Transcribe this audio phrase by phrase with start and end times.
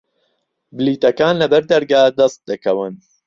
[0.77, 2.93] بلیتەکان لە بەردەرگا دەست دەکەون.